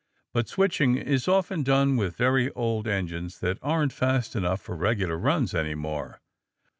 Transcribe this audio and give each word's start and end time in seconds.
But 0.33 0.47
switching 0.49 0.97
is 0.97 1.27
often 1.27 1.61
done 1.61 1.95
with 1.95 2.15
very 2.17 2.49
old 2.53 2.87
engines 2.87 3.39
that 3.41 3.59
aren't 3.61 3.93
fast 3.93 4.35
enough 4.35 4.59
for 4.59 4.75
regular 4.75 5.15
runs 5.15 5.53
any 5.53 5.75
more. 5.75 6.19